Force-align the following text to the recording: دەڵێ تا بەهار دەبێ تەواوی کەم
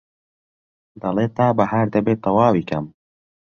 دەڵێ 1.01 1.25
تا 1.37 1.47
بەهار 1.57 1.87
دەبێ 1.95 2.13
تەواوی 2.23 2.67
کەم 2.69 2.85